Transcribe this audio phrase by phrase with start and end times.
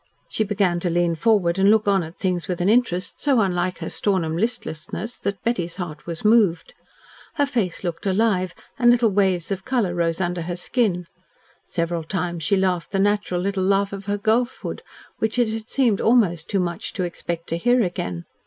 [0.29, 3.77] She began to lean forward and look on at things with an interest so unlike
[3.77, 6.73] her Stornham listlessness that Betty's heart was moved.
[7.35, 11.05] Her face looked alive, and little waves of colour rose under her skin.
[11.67, 14.81] Several times she laughed the natural little laugh of her girlhood
[15.19, 18.25] which it had seemed almost too much to expect to hear again.